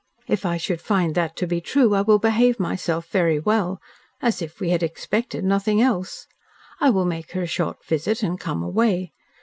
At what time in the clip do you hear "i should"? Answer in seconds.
0.47-0.81